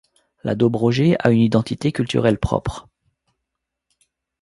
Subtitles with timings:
[0.43, 2.87] La Dobrogée a une identité culturelle propre.